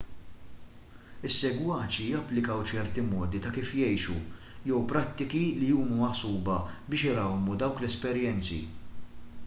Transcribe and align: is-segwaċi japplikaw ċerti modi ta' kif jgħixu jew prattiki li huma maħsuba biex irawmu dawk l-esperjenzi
is-segwaċi 1.29 2.05
japplikaw 2.13 2.63
ċerti 2.71 3.03
modi 3.09 3.41
ta' 3.45 3.51
kif 3.57 3.73
jgħixu 3.81 4.15
jew 4.69 4.79
prattiki 4.93 5.41
li 5.59 5.67
huma 5.81 5.99
maħsuba 5.99 6.57
biex 6.95 7.05
irawmu 7.11 7.59
dawk 7.65 7.83
l-esperjenzi 7.85 8.59